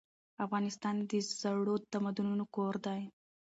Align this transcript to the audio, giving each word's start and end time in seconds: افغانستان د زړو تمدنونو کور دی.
افغانستان 0.45 0.95
د 1.09 1.11
زړو 1.41 1.75
تمدنونو 1.91 2.45
کور 2.55 2.75
دی. 2.85 3.01